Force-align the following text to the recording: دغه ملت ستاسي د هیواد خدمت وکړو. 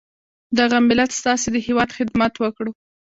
دغه 0.59 0.77
ملت 0.89 1.11
ستاسي 1.19 1.47
د 1.51 1.57
هیواد 1.67 1.89
خدمت 1.97 2.33
وکړو. 2.37 2.71